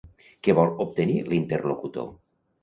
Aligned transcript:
Què 0.45 0.55
vol 0.59 0.71
obtenir 0.85 1.19
l'interlocutor? 1.35 2.09